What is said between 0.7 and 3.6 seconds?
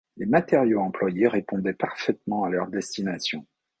employés répondaient parfaitement à leur destination.